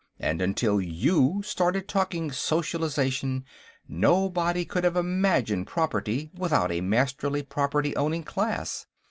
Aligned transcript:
And 0.19 0.41
until 0.41 0.81
you 0.81 1.43
started 1.45 1.87
talking 1.87 2.31
socialization, 2.31 3.45
nobody 3.87 4.65
could 4.65 4.83
have 4.83 4.95
imagined 4.95 5.67
property 5.67 6.31
without 6.33 6.71
a 6.71 6.81
Masterly 6.81 7.43
property 7.43 7.95
owning 7.95 8.23
class. 8.23 8.87